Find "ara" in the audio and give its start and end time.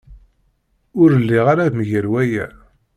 1.53-1.65